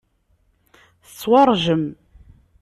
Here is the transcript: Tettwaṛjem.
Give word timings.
Tettwaṛjem. 1.05 1.83